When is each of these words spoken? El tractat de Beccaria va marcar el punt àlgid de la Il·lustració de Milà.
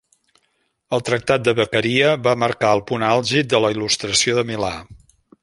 El 0.97 1.03
tractat 1.09 1.43
de 1.47 1.53
Beccaria 1.59 2.15
va 2.29 2.33
marcar 2.45 2.73
el 2.79 2.81
punt 2.93 3.07
àlgid 3.11 3.53
de 3.53 3.61
la 3.67 3.73
Il·lustració 3.77 4.41
de 4.41 4.49
Milà. 4.51 4.73